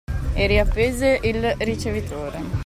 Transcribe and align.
E 0.33 0.47
riappese 0.47 1.19
il 1.21 1.55
ricevitore. 1.59 2.39